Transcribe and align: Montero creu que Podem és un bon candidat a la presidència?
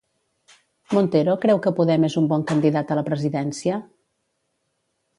Montero 0.97 1.35
creu 1.43 1.61
que 1.67 1.75
Podem 1.81 2.09
és 2.09 2.17
un 2.23 2.31
bon 2.33 2.49
candidat 2.55 2.97
a 2.97 3.01
la 3.03 3.07
presidència? 3.13 3.81